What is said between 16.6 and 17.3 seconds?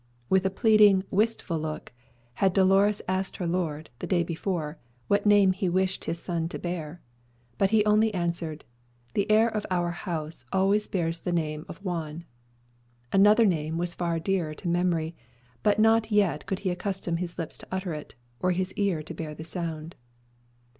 he accustom